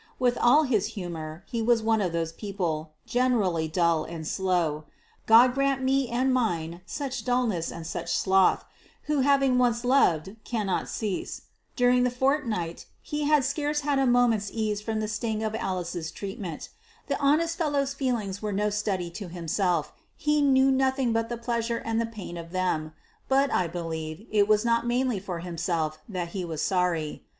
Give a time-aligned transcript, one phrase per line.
[0.17, 4.85] With all his humour, he was one of those people, generally dull and slow
[5.27, 8.65] God grant me and mine such dullness and such sloth
[9.03, 11.43] who having once loved, cannot cease.
[11.75, 15.61] During the fortnight he had scarce had a moment's ease from the sting of his
[15.61, 16.69] Alice's treatment.
[17.05, 21.77] The honest fellow's feelings were no study to himself; he knew nothing but the pleasure
[21.77, 22.91] and the pain of them;
[23.29, 27.23] but, I believe it was not mainly for himself that he was sorry.